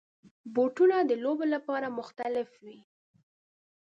[0.53, 2.79] بوټونه د لوبو لپاره مختلف وي.